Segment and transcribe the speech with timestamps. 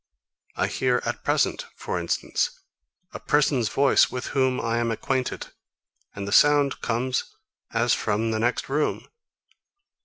[0.55, 2.59] I hear at present, for instance,
[3.13, 5.49] a person's voice, with whom I am acquainted;
[6.15, 7.25] and the sound comes
[7.71, 9.05] as from the next room.